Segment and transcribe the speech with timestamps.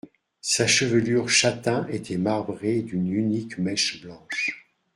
[0.41, 4.65] Sa chevelure châtain était marbrée d’une unique mèche blanche.